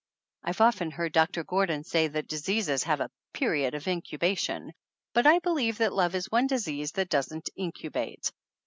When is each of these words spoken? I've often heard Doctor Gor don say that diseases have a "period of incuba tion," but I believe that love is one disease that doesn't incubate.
I've 0.43 0.61
often 0.61 0.89
heard 0.89 1.11
Doctor 1.13 1.43
Gor 1.43 1.67
don 1.67 1.83
say 1.83 2.07
that 2.07 2.27
diseases 2.27 2.85
have 2.85 3.01
a 3.01 3.11
"period 3.33 3.75
of 3.75 3.83
incuba 3.83 4.35
tion," 4.35 4.73
but 5.13 5.27
I 5.27 5.37
believe 5.37 5.77
that 5.77 5.93
love 5.93 6.15
is 6.15 6.31
one 6.31 6.47
disease 6.47 6.93
that 6.93 7.09
doesn't 7.09 7.51
incubate. 7.55 8.31